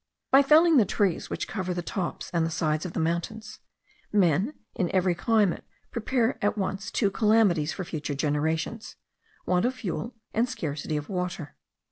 [0.31, 3.59] By felling the trees which cover the tops and the sides of mountains,
[4.11, 8.95] men in every climate prepare at once two calamities for future generations;
[9.45, 11.55] want of fuel and scarcity of water.